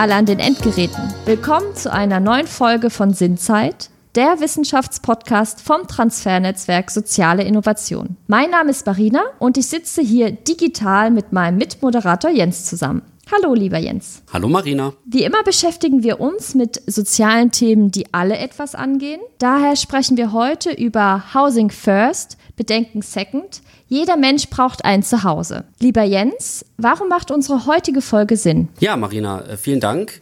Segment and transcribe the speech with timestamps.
[0.00, 1.12] alle an den Endgeräten.
[1.26, 8.16] Willkommen zu einer neuen Folge von Sinnzeit, der Wissenschaftspodcast vom Transfernetzwerk Soziale Innovation.
[8.26, 13.02] Mein Name ist Marina und ich sitze hier digital mit meinem Mitmoderator Jens zusammen.
[13.30, 14.22] Hallo, lieber Jens.
[14.32, 14.94] Hallo, Marina.
[15.04, 19.20] Wie immer beschäftigen wir uns mit sozialen Themen, die alle etwas angehen.
[19.36, 23.60] Daher sprechen wir heute über Housing First, Bedenken Second.
[23.92, 25.64] Jeder Mensch braucht ein Zuhause.
[25.80, 28.68] Lieber Jens, warum macht unsere heutige Folge Sinn?
[28.78, 30.20] Ja, Marina, äh, vielen Dank.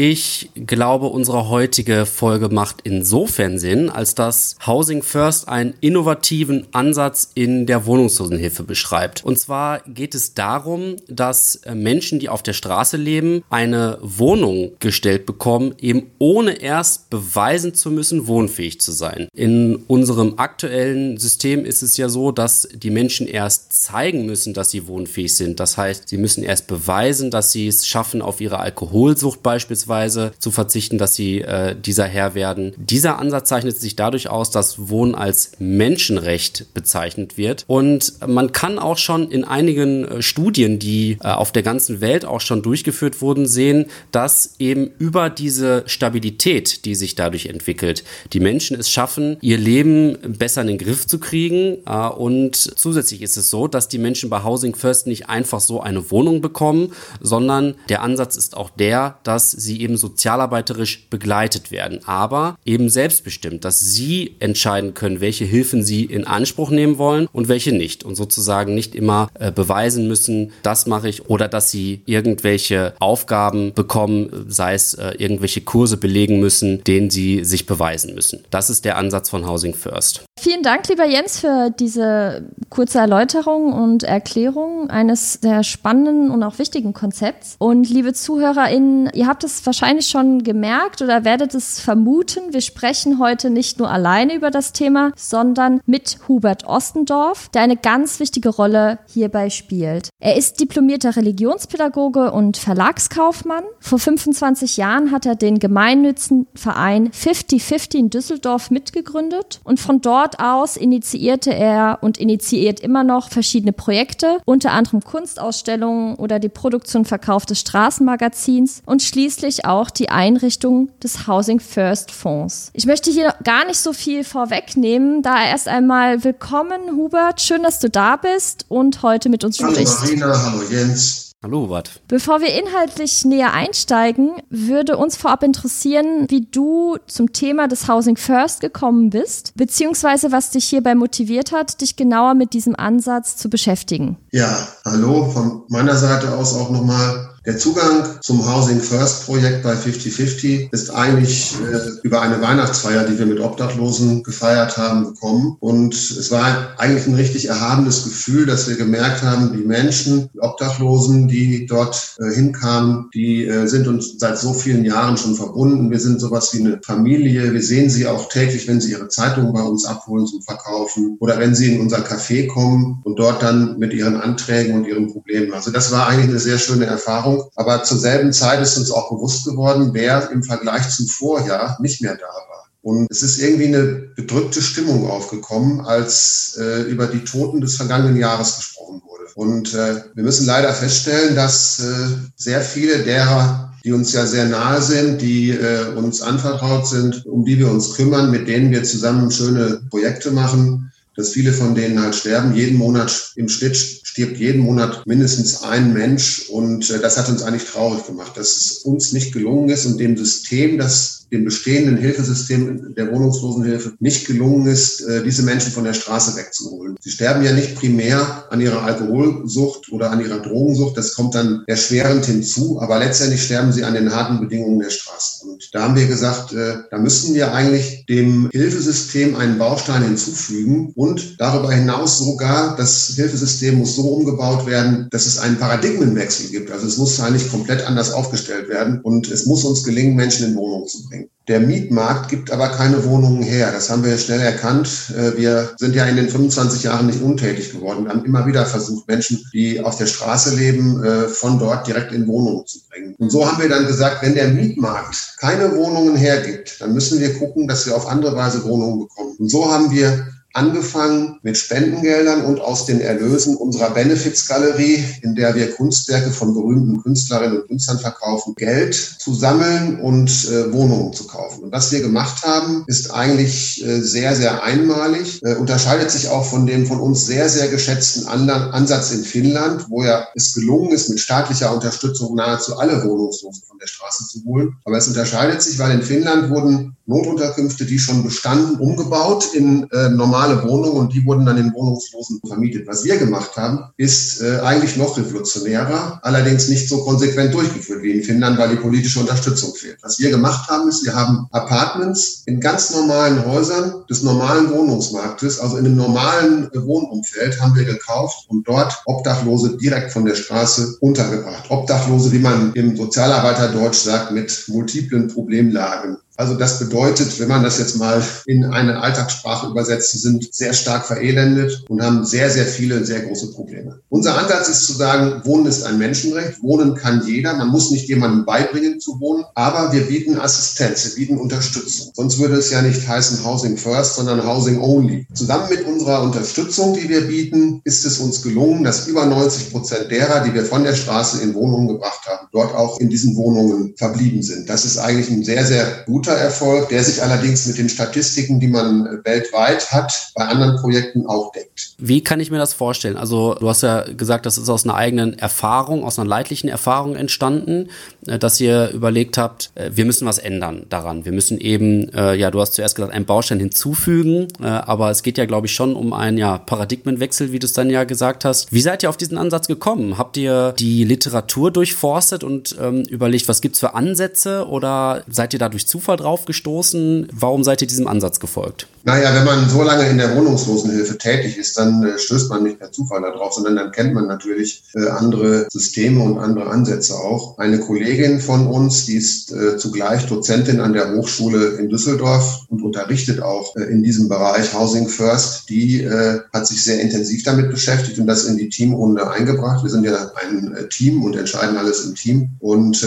[0.00, 7.32] Ich glaube, unsere heutige Folge macht insofern Sinn, als dass Housing First einen innovativen Ansatz
[7.34, 9.24] in der Wohnungslosenhilfe beschreibt.
[9.24, 14.70] Und zwar geht es darum, dass äh, Menschen, die auf der Straße leben, eine Wohnung
[14.78, 19.26] gestellt bekommen, eben ohne erst beweisen zu müssen, wohnfähig zu sein.
[19.34, 24.70] In unserem aktuellen System ist es ja so, dass die Menschen erst zeigen müssen, dass
[24.70, 25.58] sie wohnfähig sind.
[25.58, 30.32] Das heißt, sie müssen erst beweisen, dass sie es schaffen, auf ihre Alkoholsucht beispielsweise beispielsweise
[30.38, 32.72] zu verzichten, dass sie äh, dieser Herr werden.
[32.76, 37.64] Dieser Ansatz zeichnet sich dadurch aus, dass Wohnen als Menschenrecht bezeichnet wird.
[37.66, 42.24] Und man kann auch schon in einigen äh, Studien, die äh, auf der ganzen Welt
[42.24, 48.40] auch schon durchgeführt wurden, sehen, dass eben über diese Stabilität, die sich dadurch entwickelt, die
[48.40, 51.78] Menschen es schaffen, ihr Leben besser in den Griff zu kriegen.
[51.86, 55.80] Äh, und zusätzlich ist es so, dass die Menschen bei Housing First nicht einfach so
[55.80, 62.00] eine Wohnung bekommen, sondern der Ansatz ist auch der, dass sie eben sozialarbeiterisch begleitet werden,
[62.06, 67.48] aber eben selbstbestimmt, dass sie entscheiden können, welche Hilfen sie in Anspruch nehmen wollen und
[67.48, 72.02] welche nicht und sozusagen nicht immer äh, beweisen müssen, das mache ich oder dass sie
[72.06, 78.44] irgendwelche Aufgaben bekommen, sei es äh, irgendwelche Kurse belegen müssen, denen sie sich beweisen müssen.
[78.50, 80.24] Das ist der Ansatz von Housing First.
[80.40, 86.60] Vielen Dank, lieber Jens, für diese kurze Erläuterung und Erklärung eines sehr spannenden und auch
[86.60, 87.56] wichtigen Konzepts.
[87.58, 92.52] Und liebe ZuhörerInnen, ihr habt es wahrscheinlich schon gemerkt oder werdet es vermuten.
[92.52, 97.76] Wir sprechen heute nicht nur alleine über das Thema, sondern mit Hubert Ostendorf, der eine
[97.76, 100.08] ganz wichtige Rolle hierbei spielt.
[100.20, 103.64] Er ist diplomierter Religionspädagoge und Verlagskaufmann.
[103.78, 110.76] Vor 25 Jahren hat er den Gemeinnützenverein 50-50 in Düsseldorf mitgegründet und von dort aus
[110.76, 117.04] initiierte er und initiiert immer noch verschiedene Projekte, unter anderem Kunstausstellungen oder die Produktion und
[117.04, 122.70] Verkauf des Straßenmagazins und schließlich auch die Einrichtung des Housing First Fonds.
[122.74, 127.40] Ich möchte hier gar nicht so viel vorwegnehmen, da erst einmal willkommen, Hubert.
[127.40, 130.00] Schön, dass du da bist und heute mit uns sprichst.
[130.02, 131.28] Hallo Marina, hallo Jens.
[131.40, 132.02] Hallo, Hubert.
[132.08, 138.16] Bevor wir inhaltlich näher einsteigen, würde uns vorab interessieren, wie du zum Thema des Housing
[138.16, 143.48] First gekommen bist, beziehungsweise was dich hierbei motiviert hat, dich genauer mit diesem Ansatz zu
[143.48, 144.16] beschäftigen.
[144.32, 149.74] Ja, hallo, von meiner Seite aus auch nochmal der Zugang zum Housing First Projekt bei
[149.74, 155.56] 5050 ist eigentlich äh, über eine Weihnachtsfeier, die wir mit Obdachlosen gefeiert haben, gekommen.
[155.58, 160.40] Und es war eigentlich ein richtig erhabenes Gefühl, dass wir gemerkt haben, die Menschen, die
[160.40, 165.90] Obdachlosen, die dort äh, hinkamen, die äh, sind uns seit so vielen Jahren schon verbunden.
[165.90, 167.54] Wir sind sowas wie eine Familie.
[167.54, 171.38] Wir sehen sie auch täglich, wenn sie ihre Zeitung bei uns abholen zum Verkaufen oder
[171.38, 175.54] wenn sie in unser Café kommen und dort dann mit ihren Anträgen und ihren Problemen.
[175.54, 177.37] Also das war eigentlich eine sehr schöne Erfahrung.
[177.56, 182.00] Aber zur selben Zeit ist uns auch bewusst geworden, wer im Vergleich zum Vorjahr nicht
[182.00, 182.68] mehr da war.
[182.82, 183.84] Und es ist irgendwie eine
[184.16, 189.24] bedrückte Stimmung aufgekommen, als äh, über die Toten des vergangenen Jahres gesprochen wurde.
[189.34, 194.46] Und äh, wir müssen leider feststellen, dass äh, sehr viele derer, die uns ja sehr
[194.46, 198.84] nahe sind, die äh, uns anvertraut sind, um die wir uns kümmern, mit denen wir
[198.84, 202.54] zusammen schöne Projekte machen, dass viele von denen halt sterben.
[202.54, 203.76] Jeden Monat im Schnitt
[204.18, 208.56] stirbt jeden Monat mindestens ein Mensch und äh, das hat uns eigentlich traurig gemacht, dass
[208.56, 214.26] es uns nicht gelungen ist und dem System, das dem bestehenden Hilfesystem der Wohnungslosenhilfe nicht
[214.26, 216.96] gelungen ist, äh, diese Menschen von der Straße wegzuholen.
[217.00, 221.62] Sie sterben ja nicht primär an ihrer Alkoholsucht oder an ihrer Drogensucht, das kommt dann
[221.68, 225.37] erschwerend hinzu, aber letztendlich sterben sie an den harten Bedingungen der Straße.
[225.72, 231.40] Da haben wir gesagt, äh, da müssten wir eigentlich dem Hilfesystem einen Baustein hinzufügen und
[231.40, 236.70] darüber hinaus sogar, das Hilfesystem muss so umgebaut werden, dass es einen Paradigmenwechsel gibt.
[236.70, 240.56] Also es muss eigentlich komplett anders aufgestellt werden und es muss uns gelingen, Menschen in
[240.56, 241.28] Wohnungen zu bringen.
[241.48, 243.72] Der Mietmarkt gibt aber keine Wohnungen her.
[243.72, 245.12] Das haben wir schnell erkannt.
[245.16, 248.04] Äh, wir sind ja in den 25 Jahren nicht untätig geworden.
[248.04, 252.12] Wir haben immer wieder versucht, Menschen, die auf der Straße leben, äh, von dort direkt
[252.12, 253.14] in Wohnungen zu bringen.
[253.18, 257.38] Und so haben wir dann gesagt, wenn der Mietmarkt keine Wohnungen hergibt, dann müssen wir
[257.38, 259.34] gucken, dass wir auf andere Weise Wohnungen bekommen.
[259.38, 265.54] Und so haben wir angefangen mit Spendengeldern und aus den Erlösen unserer Benefizgalerie, in der
[265.54, 271.28] wir Kunstwerke von berühmten Künstlerinnen und Künstlern verkaufen, Geld zu sammeln und äh, Wohnungen zu
[271.28, 271.62] kaufen.
[271.62, 276.44] Und was wir gemacht haben, ist eigentlich äh, sehr, sehr einmalig, äh, unterscheidet sich auch
[276.44, 280.90] von dem von uns sehr, sehr geschätzten anderen Ansatz in Finnland, wo ja es gelungen
[280.90, 284.74] ist, mit staatlicher Unterstützung nahezu alle Wohnungslosen von der Straße zu holen.
[284.84, 290.10] Aber es unterscheidet sich, weil in Finnland wurden Notunterkünfte, die schon bestanden, umgebaut in äh,
[290.10, 292.86] normale Wohnungen und die wurden dann in Wohnungslosen vermietet.
[292.86, 298.12] Was wir gemacht haben, ist äh, eigentlich noch revolutionärer, allerdings nicht so konsequent durchgeführt wie
[298.12, 299.96] in Finnland, weil die politische Unterstützung fehlt.
[300.02, 305.60] Was wir gemacht haben, ist, wir haben Apartments in ganz normalen Häusern des normalen Wohnungsmarktes,
[305.60, 310.34] also in einem normalen äh, Wohnumfeld, haben wir gekauft und dort Obdachlose direkt von der
[310.34, 311.70] Straße untergebracht.
[311.70, 316.18] Obdachlose, wie man im Sozialarbeiterdeutsch sagt, mit multiplen Problemlagen.
[316.38, 320.72] Also das bedeutet, wenn man das jetzt mal in eine Alltagssprache übersetzt, sie sind sehr
[320.72, 323.98] stark verelendet und haben sehr, sehr viele, sehr große Probleme.
[324.08, 326.62] Unser Ansatz ist zu sagen, Wohnen ist ein Menschenrecht.
[326.62, 327.54] Wohnen kann jeder.
[327.54, 332.12] Man muss nicht jemandem beibringen zu wohnen, aber wir bieten Assistenz, wir bieten Unterstützung.
[332.14, 335.26] Sonst würde es ja nicht heißen Housing First, sondern Housing Only.
[335.34, 340.12] Zusammen mit unserer Unterstützung, die wir bieten, ist es uns gelungen, dass über 90 Prozent
[340.12, 343.94] derer, die wir von der Straße in Wohnungen gebracht haben, dort auch in diesen Wohnungen
[343.96, 344.68] verblieben sind.
[344.68, 348.60] Das ist eigentlich ein sehr, sehr guter guter Erfolg, der sich allerdings mit den Statistiken,
[348.60, 351.87] die man weltweit hat, bei anderen Projekten auch deckt.
[352.00, 353.16] Wie kann ich mir das vorstellen?
[353.16, 357.16] Also du hast ja gesagt, das ist aus einer eigenen Erfahrung, aus einer leidlichen Erfahrung
[357.16, 357.88] entstanden,
[358.28, 361.24] äh, dass ihr überlegt habt, äh, wir müssen was ändern daran.
[361.24, 365.38] Wir müssen eben, äh, ja, du hast zuerst gesagt, einen Baustein hinzufügen, aber es geht
[365.38, 368.72] ja, glaube ich, schon um einen ja, Paradigmenwechsel, wie du es dann ja gesagt hast.
[368.72, 370.18] Wie seid ihr auf diesen Ansatz gekommen?
[370.18, 375.52] Habt ihr die Literatur durchforstet und ähm, überlegt, was gibt es für Ansätze oder seid
[375.52, 377.28] ihr da durch Zufall drauf gestoßen?
[377.32, 378.86] Warum seid ihr diesem Ansatz gefolgt?
[379.04, 382.78] Naja, wenn man so lange in der Wohnungslosenhilfe tätig ist, dann äh, stößt man nicht
[382.78, 387.58] per Zufall darauf, sondern dann kennt man natürlich äh, andere Systeme und andere Ansätze auch.
[387.58, 392.82] Eine Kollegin von uns, die ist äh, zugleich Dozentin an der Hochschule in Düsseldorf und
[392.82, 396.08] unterrichtet auch in diesem Bereich Housing First, die
[396.52, 399.82] hat sich sehr intensiv damit beschäftigt und das in die Teamrunde eingebracht.
[399.82, 403.04] Wir sind ja ein Team und entscheiden alles im Team und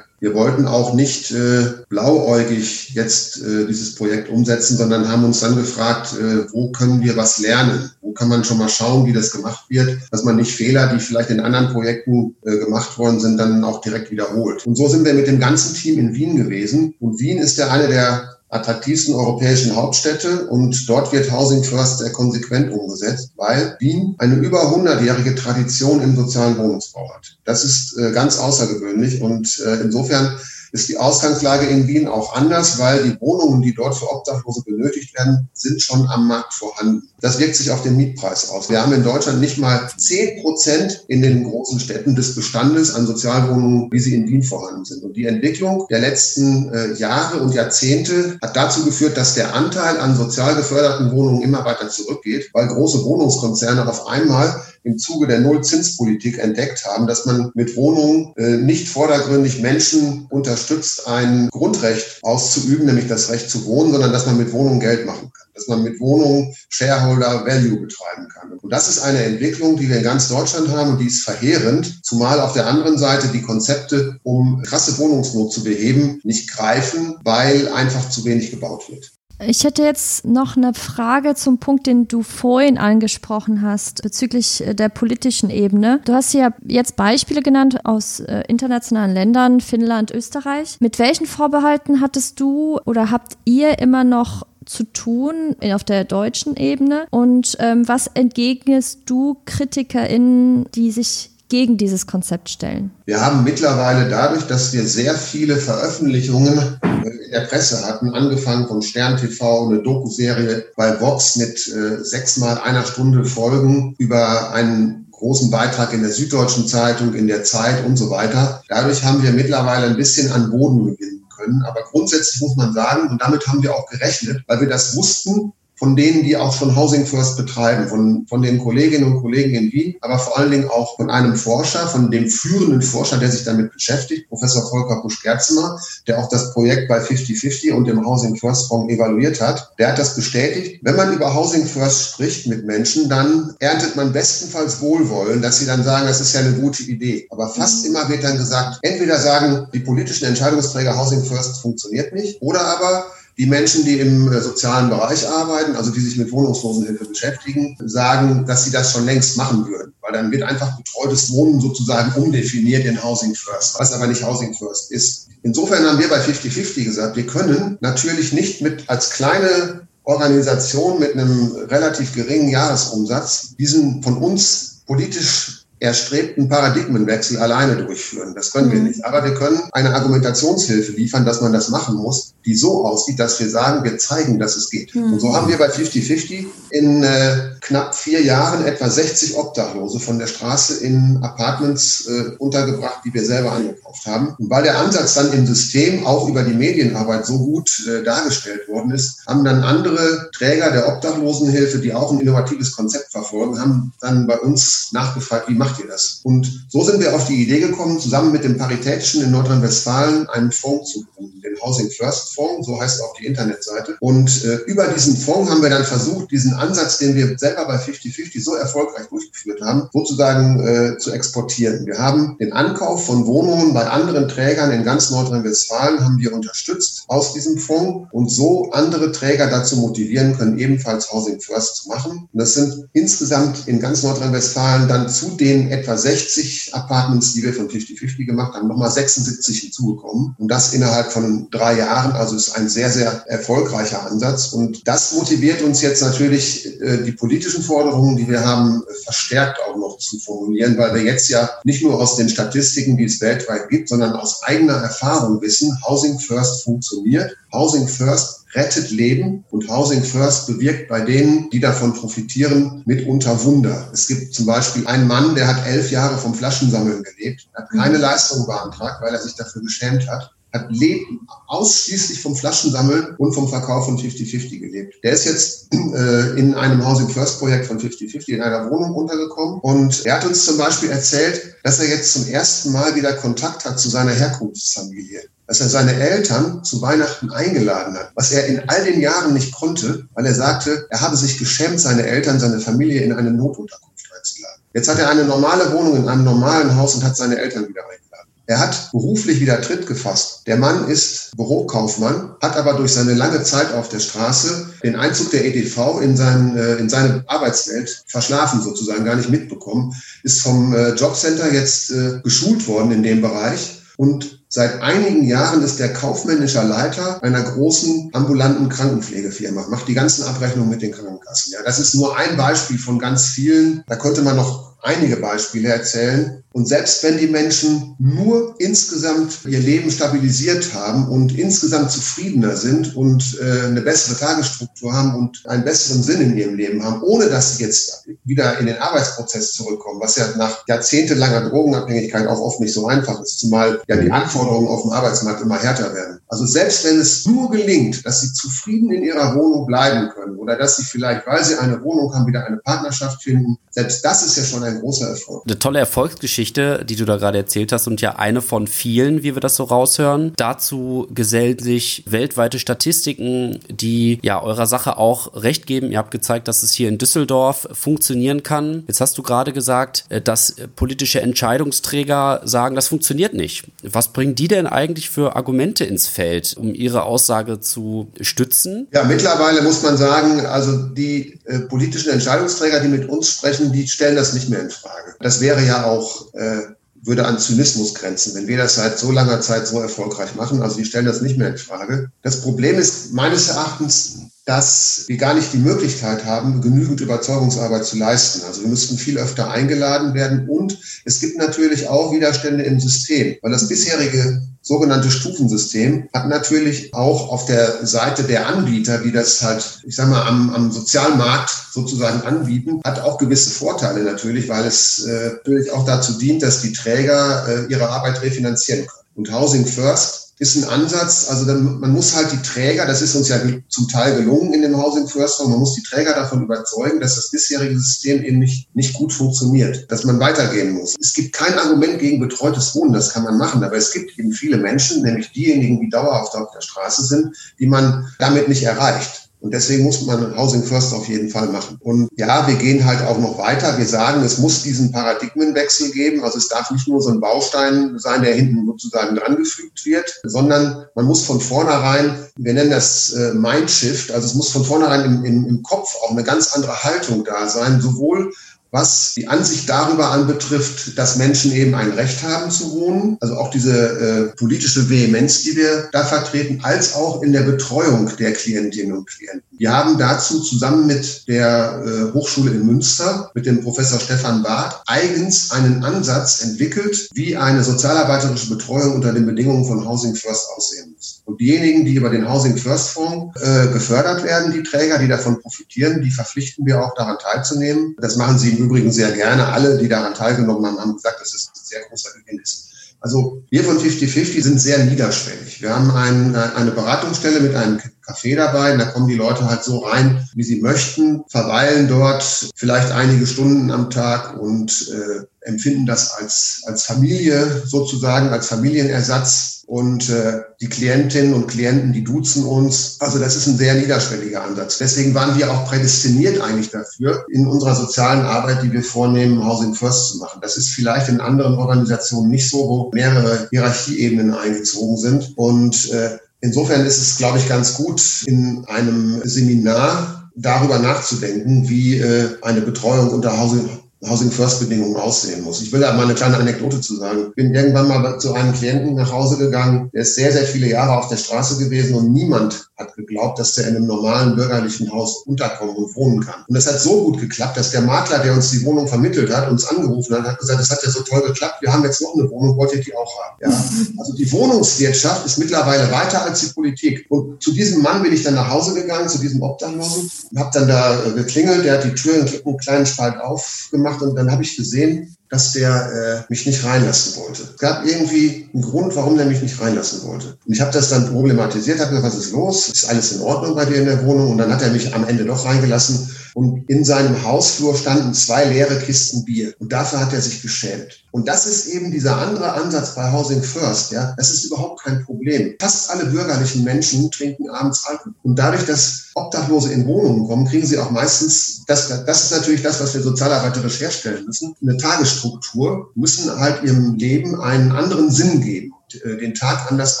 [0.22, 5.56] wir wollten auch nicht äh, blauäugig jetzt äh, dieses Projekt umsetzen, sondern haben uns dann
[5.56, 7.90] gefragt, äh, wo können wir was lernen?
[8.00, 11.00] Wo kann man schon mal schauen, wie das gemacht wird, dass man nicht Fehler, die
[11.00, 14.64] vielleicht in anderen Projekten äh, gemacht worden sind, dann auch direkt wiederholt.
[14.64, 16.94] Und so sind wir mit dem ganzen Team in Wien gewesen.
[17.00, 22.12] Und Wien ist ja eine der attraktivsten europäischen Hauptstädte und dort wird Housing First sehr
[22.12, 27.38] konsequent umgesetzt, weil Wien eine über 100-jährige Tradition im sozialen Wohnungsbau hat.
[27.44, 30.38] Das ist äh, ganz außergewöhnlich und äh, insofern
[30.72, 35.16] ist die Ausgangslage in Wien auch anders, weil die Wohnungen, die dort für Obdachlose benötigt
[35.16, 37.08] werden, sind schon am Markt vorhanden.
[37.20, 38.70] Das wirkt sich auf den Mietpreis aus.
[38.70, 43.06] Wir haben in Deutschland nicht mal zehn Prozent in den großen Städten des Bestandes an
[43.06, 45.04] Sozialwohnungen, wie sie in Wien vorhanden sind.
[45.04, 49.98] Und die Entwicklung der letzten äh, Jahre und Jahrzehnte hat dazu geführt, dass der Anteil
[49.98, 55.40] an sozial geförderten Wohnungen immer weiter zurückgeht, weil große Wohnungskonzerne auf einmal im Zuge der
[55.40, 62.86] Nullzinspolitik entdeckt haben, dass man mit Wohnungen äh, nicht vordergründig Menschen unterstützt, ein Grundrecht auszuüben,
[62.86, 65.82] nämlich das Recht zu wohnen, sondern dass man mit Wohnungen Geld machen kann, dass man
[65.82, 68.52] mit Wohnungen Shareholder Value betreiben kann.
[68.58, 72.00] Und das ist eine Entwicklung, die wir in ganz Deutschland haben und die ist verheerend,
[72.04, 77.68] zumal auf der anderen Seite die Konzepte, um krasse Wohnungsnot zu beheben, nicht greifen, weil
[77.68, 79.12] einfach zu wenig gebaut wird.
[79.46, 84.74] Ich hätte jetzt noch eine Frage zum Punkt, den du vorhin angesprochen hast, bezüglich äh,
[84.74, 86.00] der politischen Ebene.
[86.04, 90.76] Du hast ja jetzt Beispiele genannt aus äh, internationalen Ländern, Finnland, Österreich.
[90.80, 96.56] Mit welchen Vorbehalten hattest du oder habt ihr immer noch zu tun auf der deutschen
[96.56, 97.06] Ebene?
[97.10, 102.92] Und ähm, was entgegnest du KritikerInnen, die sich gegen dieses Konzept stellen?
[103.04, 108.80] Wir haben mittlerweile dadurch, dass wir sehr viele Veröffentlichungen in der Presse hatten, angefangen von
[108.80, 115.50] Stern TV, eine Dokuserie bei Vox mit äh, sechsmal einer Stunde Folgen über einen großen
[115.50, 118.62] Beitrag in der Süddeutschen Zeitung, in der Zeit und so weiter.
[118.70, 121.62] Dadurch haben wir mittlerweile ein bisschen an Boden gewinnen können.
[121.64, 125.52] Aber grundsätzlich muss man sagen, und damit haben wir auch gerechnet, weil wir das wussten,
[125.82, 129.72] von denen, die auch schon Housing First betreiben, von, von den Kolleginnen und Kollegen in
[129.72, 133.42] Wien, aber vor allen Dingen auch von einem Forscher, von dem führenden Forscher, der sich
[133.42, 138.68] damit beschäftigt, Professor Volker Busch-Gerzemer, der auch das Projekt bei 50-50 und dem Housing First
[138.68, 139.72] Fonds evaluiert hat.
[139.80, 140.78] Der hat das bestätigt.
[140.82, 145.66] Wenn man über Housing First spricht mit Menschen, dann erntet man bestenfalls Wohlwollen, dass sie
[145.66, 147.26] dann sagen, das ist ja eine gute Idee.
[147.30, 152.40] Aber fast immer wird dann gesagt, entweder sagen die politischen Entscheidungsträger, Housing First funktioniert nicht,
[152.40, 153.06] oder aber
[153.38, 158.44] Die Menschen, die im äh, sozialen Bereich arbeiten, also die sich mit Wohnungslosenhilfe beschäftigen, sagen,
[158.46, 162.84] dass sie das schon längst machen würden, weil dann wird einfach betreutes Wohnen sozusagen umdefiniert
[162.84, 165.28] in Housing First, was aber nicht Housing First ist.
[165.42, 171.14] Insofern haben wir bei 50-50 gesagt, wir können natürlich nicht mit als kleine Organisation mit
[171.14, 178.34] einem relativ geringen Jahresumsatz diesen von uns politisch erstrebten Paradigmenwechsel alleine durchführen.
[178.34, 178.86] Das können wir mhm.
[178.86, 179.04] nicht.
[179.04, 183.38] Aber wir können eine Argumentationshilfe liefern, dass man das machen muss, die so aussieht, dass
[183.40, 184.94] wir sagen, wir zeigen, dass es geht.
[184.94, 185.14] Mhm.
[185.14, 190.18] Und so haben wir bei 50-50 in äh, knapp vier Jahren etwa 60 Obdachlose von
[190.18, 194.36] der Straße in Apartments äh, untergebracht, die wir selber angekauft haben.
[194.38, 198.68] Und weil der Ansatz dann im System auch über die Medienarbeit so gut äh, dargestellt
[198.68, 203.92] worden ist, haben dann andere Träger der Obdachlosenhilfe, die auch ein innovatives Konzept verfolgen, haben
[204.00, 206.20] dann bei uns nachgefragt, wie macht macht ihr das?
[206.24, 210.52] Und so sind wir auf die Idee gekommen, zusammen mit dem Paritätischen in Nordrhein-Westfalen einen
[210.52, 213.96] Fonds zu gründen, den Housing First Fonds, so heißt auch die Internetseite.
[214.00, 217.76] Und äh, über diesen Fonds haben wir dann versucht, diesen Ansatz, den wir selber bei
[217.76, 221.86] 50-50 so erfolgreich durchgeführt haben, sozusagen äh, zu exportieren.
[221.86, 227.04] Wir haben den Ankauf von Wohnungen bei anderen Trägern in ganz Nordrhein-Westfalen haben wir unterstützt
[227.08, 232.28] aus diesem Fonds und so andere Träger dazu motivieren können, ebenfalls Housing First zu machen.
[232.32, 237.52] Und das sind insgesamt in ganz Nordrhein-Westfalen dann zu den etwa 60 Apartments, die wir
[237.52, 240.34] von 50-50 gemacht haben, nochmal 76 hinzugekommen.
[240.38, 242.12] Und das innerhalb von drei Jahren.
[242.12, 244.52] Also ist ein sehr, sehr erfolgreicher Ansatz.
[244.52, 249.76] Und das motiviert uns jetzt natürlich, äh, die politischen Forderungen, die wir haben, verstärkt auch
[249.76, 253.68] noch zu formulieren, weil wir jetzt ja nicht nur aus den Statistiken, die es weltweit
[253.68, 257.36] gibt, sondern aus eigener Erfahrung wissen, Housing First funktioniert.
[257.52, 263.90] Housing First rettet Leben und Housing First bewirkt bei denen, die davon profitieren, mitunter Wunder.
[263.92, 267.96] Es gibt zum Beispiel einen Mann, der hat elf Jahre vom Flaschensammeln gelebt, hat keine
[267.96, 268.02] mhm.
[268.02, 271.06] Leistung beantragt, weil er sich dafür geschämt hat hat lebt
[271.48, 274.94] ausschließlich vom Flaschensammeln und vom Verkauf von 50-50 gelebt.
[275.02, 279.60] Der ist jetzt äh, in einem Housing First Projekt von 50-50 in einer Wohnung untergekommen
[279.60, 283.64] und er hat uns zum Beispiel erzählt, dass er jetzt zum ersten Mal wieder Kontakt
[283.64, 288.66] hat zu seiner Herkunftsfamilie dass er seine Eltern zu Weihnachten eingeladen hat, was er in
[288.68, 292.58] all den Jahren nicht konnte, weil er sagte, er habe sich geschämt, seine Eltern, seine
[292.58, 294.62] Familie in eine Notunterkunft einzuladen.
[294.72, 297.82] Jetzt hat er eine normale Wohnung in einem normalen Haus und hat seine Eltern wieder
[297.82, 298.11] eingeladen.
[298.46, 300.42] Er hat beruflich wieder Tritt gefasst.
[300.46, 305.30] Der Mann ist Bürokaufmann, hat aber durch seine lange Zeit auf der Straße den Einzug
[305.30, 310.74] der EDV in, sein, äh, in seine Arbeitswelt verschlafen sozusagen, gar nicht mitbekommen, ist vom
[310.74, 315.94] äh, Jobcenter jetzt äh, geschult worden in dem Bereich und Seit einigen Jahren ist er
[315.94, 321.54] kaufmännischer Leiter einer großen ambulanten Krankenpflegefirma, macht die ganzen Abrechnungen mit den Krankenkassen.
[321.54, 323.82] Ja, das ist nur ein Beispiel von ganz vielen.
[323.86, 326.41] Da könnte man noch einige Beispiele erzählen.
[326.52, 332.96] Und selbst wenn die Menschen nur insgesamt ihr Leben stabilisiert haben und insgesamt zufriedener sind
[332.96, 337.28] und äh, eine bessere Tagesstruktur haben und einen besseren Sinn in ihrem Leben haben, ohne
[337.28, 342.60] dass sie jetzt wieder in den Arbeitsprozess zurückkommen, was ja nach jahrzehntelanger Drogenabhängigkeit auch oft
[342.60, 346.20] nicht so einfach ist, zumal ja die Anforderungen auf dem Arbeitsmarkt immer härter werden.
[346.28, 350.56] Also selbst wenn es nur gelingt, dass sie zufrieden in ihrer Wohnung bleiben können oder
[350.56, 354.36] dass sie vielleicht, weil sie eine Wohnung haben, wieder eine Partnerschaft finden, selbst das ist
[354.36, 355.44] ja schon ein großer Erfolg.
[355.46, 359.22] Eine tolle Erfolgsgeschichte Geschichte, die du da gerade erzählt hast und ja eine von vielen,
[359.22, 360.32] wie wir das so raushören.
[360.36, 365.90] Dazu gesellen sich weltweite Statistiken, die ja eurer Sache auch recht geben.
[365.90, 368.84] Ihr habt gezeigt, dass es hier in Düsseldorf funktionieren kann.
[368.88, 373.64] Jetzt hast du gerade gesagt, äh, dass politische Entscheidungsträger sagen, das funktioniert nicht.
[373.82, 378.88] Was bringen die denn eigentlich für Argumente ins Feld, um ihre Aussage zu stützen?
[378.92, 383.86] Ja, mittlerweile muss man sagen, also die äh, politischen Entscheidungsträger, die mit uns sprechen, die
[383.86, 385.14] stellen das nicht mehr in Frage.
[385.20, 386.62] Das wäre ja auch äh,
[387.02, 390.62] würde an Zynismus grenzen, wenn wir das seit so langer Zeit so erfolgreich machen.
[390.62, 392.10] Also die stellen das nicht mehr in Frage.
[392.22, 397.96] Das Problem ist meines Erachtens, dass wir gar nicht die Möglichkeit haben, genügend Überzeugungsarbeit zu
[397.96, 398.42] leisten.
[398.46, 403.36] Also wir müssten viel öfter eingeladen werden und es gibt natürlich auch Widerstände im System,
[403.42, 409.42] weil das bisherige sogenannte Stufensystem hat natürlich auch auf der Seite der Anbieter, die das
[409.42, 414.64] halt, ich sag mal, am, am Sozialmarkt sozusagen anbieten, hat auch gewisse Vorteile natürlich, weil
[414.64, 419.02] es äh, natürlich auch dazu dient, dass die Träger äh, ihre Arbeit refinanzieren können.
[419.14, 423.14] Und Housing First ist ein Ansatz, also dann, man muss halt die Träger, das ist
[423.14, 426.42] uns ja zum Teil gelungen in dem Housing First Fonds, man muss die Träger davon
[426.42, 430.96] überzeugen, dass das bisherige System eben nicht, nicht gut funktioniert, dass man weitergehen muss.
[431.00, 434.32] Es gibt kein Argument gegen betreutes Wohnen, das kann man machen, aber es gibt eben
[434.32, 439.21] viele Menschen, nämlich diejenigen, die dauerhaft auf der Straße sind, die man damit nicht erreicht.
[439.42, 441.76] Und deswegen muss man Housing First auf jeden Fall machen.
[441.80, 443.76] Und ja, wir gehen halt auch noch weiter.
[443.76, 446.22] Wir sagen, es muss diesen Paradigmenwechsel geben.
[446.22, 450.86] Also es darf nicht nur so ein Baustein sein, der hinten sozusagen drangefügt wird, sondern
[450.94, 455.24] man muss von vornherein, wir nennen das äh, Mindshift, also es muss von vornherein im,
[455.24, 458.32] im, im Kopf auch eine ganz andere Haltung da sein, sowohl
[458.72, 463.50] was die Ansicht darüber anbetrifft, dass Menschen eben ein Recht haben zu wohnen, also auch
[463.50, 468.96] diese äh, politische Vehemenz, die wir da vertreten, als auch in der Betreuung der Klientinnen
[468.96, 469.42] und Klienten.
[469.58, 474.82] Wir haben dazu zusammen mit der äh, Hochschule in Münster, mit dem Professor Stefan Barth,
[474.86, 480.91] eigens einen Ansatz entwickelt, wie eine sozialarbeiterische Betreuung unter den Bedingungen von Housing First aussehen.
[481.24, 485.40] Und diejenigen, die über den Housing First Fonds äh, gefördert werden, die Träger, die davon
[485.40, 487.96] profitieren, die verpflichten wir auch daran teilzunehmen.
[488.00, 489.48] Das machen sie im Übrigen sehr gerne.
[489.48, 492.72] Alle, die daran teilgenommen haben, haben gesagt, dass es ein sehr großer Gewinn ist.
[493.02, 495.60] Also wir von 50-50 sind sehr niederschwellig.
[495.60, 498.76] Wir haben ein, äh, eine Beratungsstelle mit einem Café dabei.
[498.76, 503.72] Da kommen die Leute halt so rein, wie sie möchten, verweilen dort vielleicht einige Stunden
[503.72, 509.61] am Tag und äh, empfinden das als, als Familie sozusagen, als Familienersatz.
[509.72, 512.96] Und äh, die Klientinnen und Klienten, die duzen uns.
[513.00, 514.76] Also das ist ein sehr niederschwelliger Ansatz.
[514.76, 519.72] Deswegen waren wir auch prädestiniert eigentlich dafür, in unserer sozialen Arbeit, die wir vornehmen, Housing
[519.72, 520.40] First zu machen.
[520.42, 525.32] Das ist vielleicht in anderen Organisationen nicht so, wo mehrere Hierarchieebenen eingezogen sind.
[525.36, 531.96] Und äh, insofern ist es, glaube ich, ganz gut, in einem Seminar darüber nachzudenken, wie
[531.96, 533.70] äh, eine Betreuung unter Housing,
[534.04, 535.62] Housing First Bedingungen aussehen muss.
[535.62, 537.26] Ich will da mal eine kleine Anekdote zu sagen.
[537.28, 540.68] Ich bin irgendwann mal zu einem Klienten nach Hause gegangen, der ist sehr, sehr viele
[540.68, 544.90] Jahre auf der Straße gewesen und niemand hat geglaubt, dass der in einem normalen bürgerlichen
[544.92, 546.44] Haus unterkommen und wohnen kann.
[546.48, 549.50] Und das hat so gut geklappt, dass der Makler, der uns die Wohnung vermittelt hat,
[549.50, 552.14] uns angerufen hat, hat gesagt, das hat ja so toll geklappt, wir haben jetzt noch
[552.14, 553.36] eine Wohnung, wollt ihr die auch haben?
[553.40, 553.64] Ja.
[553.98, 557.06] Also die Wohnungswirtschaft ist mittlerweile weiter als die Politik.
[557.08, 560.50] Und zu diesem Mann bin ich dann nach Hause gegangen, zu diesem Obdachlosen, und habe
[560.52, 564.30] dann da äh, geklingelt, der hat die Tür einen kleinen Spalt aufgemacht gemacht und dann
[564.30, 567.44] habe ich gesehen, dass der äh, mich nicht reinlassen wollte.
[567.44, 570.36] Es gab irgendwie einen Grund, warum der mich nicht reinlassen wollte.
[570.44, 572.68] Und ich habe das dann problematisiert, habe gesagt, was ist los?
[572.68, 574.32] Ist alles in Ordnung bei dir in der Wohnung?
[574.32, 576.14] Und dann hat er mich am Ende doch reingelassen.
[576.34, 579.54] Und in seinem Hausflur standen zwei leere Kisten Bier.
[579.58, 581.04] Und dafür hat er sich geschämt.
[581.10, 583.92] Und das ist eben dieser andere Ansatz bei Housing First.
[583.92, 585.54] Ja, das ist überhaupt kein Problem.
[585.60, 588.14] Fast alle bürgerlichen Menschen trinken abends Alkohol.
[588.22, 592.62] Und dadurch, dass Obdachlose in Wohnungen kommen, kriegen sie auch meistens, das, das ist natürlich
[592.62, 598.40] das, was wir sozialarbeiterisch herstellen müssen, eine Tagesstruktur, müssen halt ihrem Leben einen anderen Sinn
[598.40, 598.72] geben.
[599.04, 600.00] Äh, den Tag anders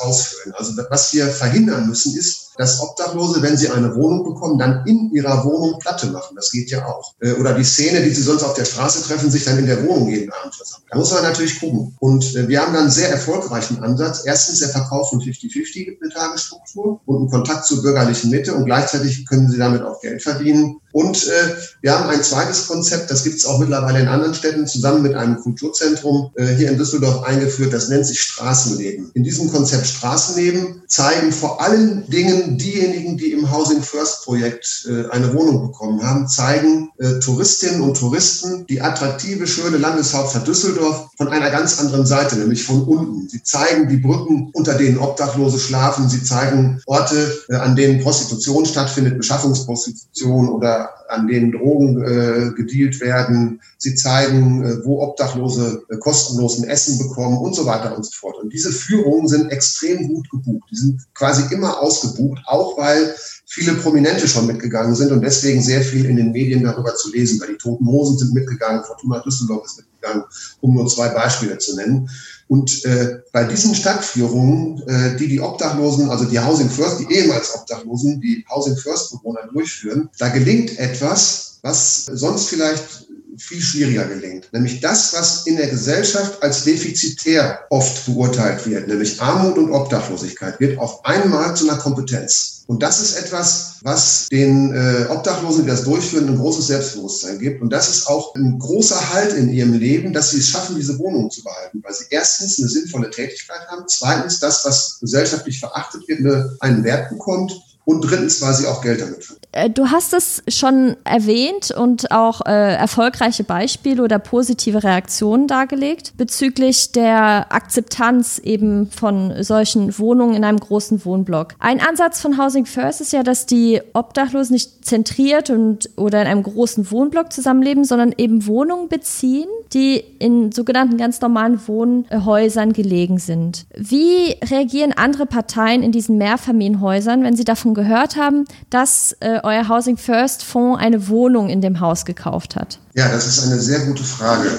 [0.00, 0.54] ausfüllen.
[0.56, 5.10] Also was wir verhindern müssen, ist, dass Obdachlose, wenn sie eine Wohnung bekommen, dann in
[5.12, 6.36] ihrer Wohnung Platte machen.
[6.36, 7.14] Das geht ja auch.
[7.20, 9.86] Äh, oder die Szene, die sie sonst auf der Straße treffen, sich dann in der
[9.86, 10.86] Wohnung jeden Abend versammeln.
[10.90, 11.94] Da muss man natürlich gucken.
[12.00, 14.22] Und äh, wir haben dann einen sehr erfolgreichen Ansatz.
[14.24, 18.66] Erstens der Verkauf von 50-50 gibt eine Tagesstruktur und einen Kontakt zur bürgerlichen Mitte und
[18.66, 20.76] gleichzeitig können sie damit auch Geld verdienen.
[20.92, 24.66] Und äh, wir haben ein zweites Konzept, das gibt es auch mittlerweile in anderen Städten,
[24.66, 27.72] zusammen mit einem Kulturzentrum äh, hier in Düsseldorf eingeführt.
[27.72, 29.10] Das nennt sich Straßenleben.
[29.14, 35.08] In diesem Konzept Straßenleben zeigen vor allen Dingen diejenigen, die im Housing First Projekt äh,
[35.10, 41.28] eine Wohnung bekommen haben, zeigen äh, Touristinnen und Touristen die attraktive, schöne Landeshauptstadt Düsseldorf von
[41.28, 43.28] einer ganz anderen Seite, nämlich von unten.
[43.28, 46.08] Sie zeigen die Brücken, unter denen Obdachlose schlafen.
[46.08, 53.00] Sie zeigen Orte, äh, an denen Prostitution stattfindet, Beschaffungsprostitution oder an denen Drogen äh, gedealt
[53.00, 53.60] werden.
[53.78, 58.36] Sie zeigen, äh, wo Obdachlose äh, kostenlosen Essen bekommen und so weiter und so fort.
[58.42, 60.68] Und diese Führungen sind extrem gut gebucht.
[60.70, 63.14] Die sind quasi immer ausgebucht, auch weil
[63.52, 67.38] viele Prominente schon mitgegangen sind und deswegen sehr viel in den Medien darüber zu lesen.
[67.38, 70.24] Weil die Toten Hosen sind mitgegangen, Fortuna Düsseldorf ist mitgegangen,
[70.62, 72.08] um nur zwei Beispiele zu nennen.
[72.48, 77.54] Und äh, bei diesen Stadtführungen, äh, die die Obdachlosen, also die Housing First, die ehemals
[77.54, 83.06] Obdachlosen, die Housing First Bewohner durchführen, da gelingt etwas, was sonst vielleicht
[83.52, 84.52] viel schwieriger gelingt.
[84.52, 90.58] Nämlich das, was in der Gesellschaft als defizitär oft beurteilt wird, nämlich Armut und Obdachlosigkeit,
[90.58, 92.64] wird auf einmal zu einer Kompetenz.
[92.66, 97.60] Und das ist etwas, was den äh, Obdachlosen, die das durchführen, ein großes Selbstbewusstsein gibt.
[97.60, 100.98] Und das ist auch ein großer Halt in ihrem Leben, dass sie es schaffen, diese
[100.98, 106.08] Wohnung zu behalten, weil sie erstens eine sinnvolle Tätigkeit haben, zweitens das, was gesellschaftlich verachtet
[106.08, 107.52] wird, einen Wert bekommt
[107.84, 109.42] und drittens, weil sie auch Geld damit verdienen.
[109.52, 116.14] Äh, du hast es schon erwähnt und auch äh, erfolgreiche Beispiele oder positive Reaktionen dargelegt
[116.16, 121.54] bezüglich der Akzeptanz eben von solchen Wohnungen in einem großen Wohnblock.
[121.58, 126.28] Ein Ansatz von Housing First ist ja, dass die Obdachlosen nicht zentriert und oder in
[126.28, 133.18] einem großen Wohnblock zusammenleben, sondern eben Wohnungen beziehen, die in sogenannten ganz normalen Wohnhäusern gelegen
[133.18, 133.66] sind.
[133.76, 139.40] Wie reagieren andere Parteien in diesen Mehrfamilienhäusern, wenn sie davon davon gehört haben, dass äh,
[139.42, 142.78] euer Housing First Fonds eine Wohnung in dem Haus gekauft hat?
[142.94, 144.50] Ja, das ist eine sehr gute Frage,